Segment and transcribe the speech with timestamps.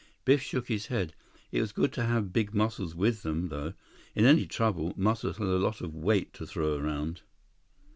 [0.25, 1.13] Biff shook his head.
[1.51, 3.73] It was good to have big Muscles with them, though.
[4.15, 7.21] In any trouble, Muscles had a lot of weight to throw around.